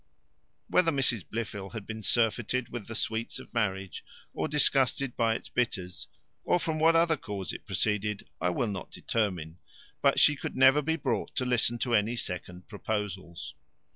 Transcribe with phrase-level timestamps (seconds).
[0.67, 5.47] Whether Mrs Blifil had been surfeited with the sweets of marriage, or disgusted by its
[5.47, 6.07] bitters,
[6.43, 9.59] or from what other cause it proceeded, I will not determine;
[10.01, 13.53] but she could never be brought to listen to any second proposals.